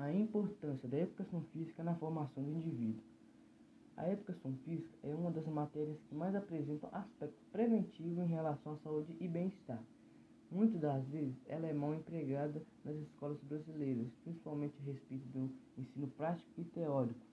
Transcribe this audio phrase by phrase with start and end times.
[0.00, 3.02] A importância da educação física na formação do indivíduo.
[3.96, 8.76] A educação física é uma das matérias que mais apresentam aspecto preventivo em relação à
[8.76, 9.82] saúde e bem-estar.
[10.52, 16.06] Muitas das vezes ela é mal empregada nas escolas brasileiras, principalmente a respeito do ensino
[16.16, 17.26] prático e teórico.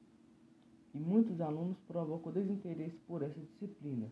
[0.96, 4.12] E muitos alunos provocam desinteresse por essa disciplina.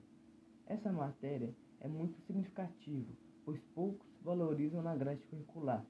[0.68, 1.50] Essa matéria
[1.80, 3.12] é muito significativa,
[3.44, 5.84] pois poucos valorizam na grade curricular.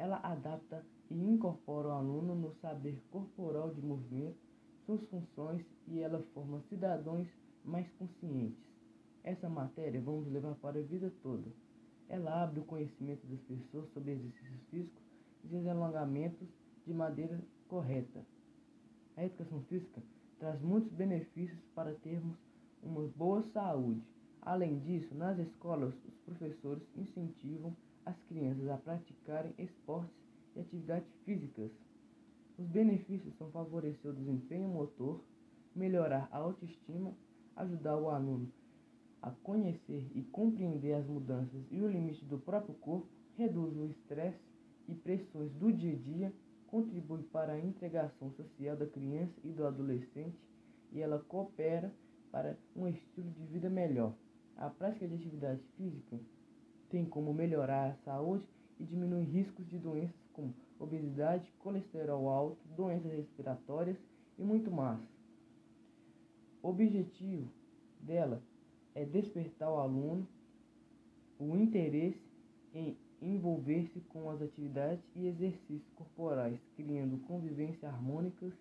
[0.00, 4.38] Ela adapta e incorpora o aluno no saber corporal de movimento
[4.86, 7.28] suas funções e ela forma cidadãos
[7.62, 8.64] mais conscientes.
[9.22, 11.52] Essa matéria vamos levar para a vida toda.
[12.08, 15.02] Ela abre o conhecimento das pessoas sobre exercícios físicos
[15.44, 16.48] e seus alongamentos
[16.86, 17.38] de maneira
[17.68, 18.24] correta.
[19.18, 20.02] A educação física
[20.38, 22.38] traz muitos benefícios para termos
[22.82, 24.02] uma boa saúde.
[24.42, 30.16] Além disso, nas escolas, os professores incentivam as crianças a praticarem esportes
[30.56, 31.70] e atividades físicas.
[32.58, 35.22] Os benefícios são favorecer o desempenho motor,
[35.74, 37.14] melhorar a autoestima,
[37.56, 38.50] ajudar o aluno
[39.22, 44.40] a conhecer e compreender as mudanças e o limite do próprio corpo, reduz o estresse
[44.88, 46.32] e pressões do dia a dia,
[46.66, 50.38] contribui para a integração social da criança e do adolescente
[50.92, 51.92] e ela coopera
[52.30, 54.14] para um estilo de vida melhor.
[54.60, 56.20] A prática de atividade física
[56.90, 58.44] tem como melhorar a saúde
[58.78, 63.96] e diminuir riscos de doenças como obesidade, colesterol alto, doenças respiratórias
[64.38, 65.00] e muito mais.
[66.62, 67.48] O objetivo
[68.02, 68.42] dela
[68.94, 70.28] é despertar o aluno
[71.38, 72.20] o interesse
[72.74, 78.52] em envolver-se com as atividades e exercícios corporais, criando convivências harmônicas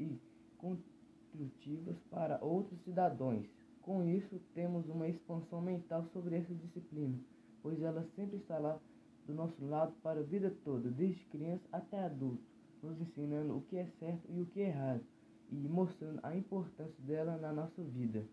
[0.00, 0.18] e
[0.56, 3.46] construtivas para outros cidadãos.
[3.82, 7.18] Com isso, temos uma expansão mental sobre essa disciplina,
[7.62, 8.78] pois ela sempre está lá
[9.26, 12.42] do nosso lado para a vida toda, desde criança até adulto,
[12.80, 15.04] nos ensinando o que é certo e o que é errado
[15.50, 18.24] e mostrando a importância dela na nossa vida.